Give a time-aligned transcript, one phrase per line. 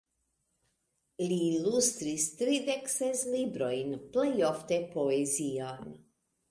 [1.23, 5.99] Li ilustris tridek ses librojn, plej ofte poezion.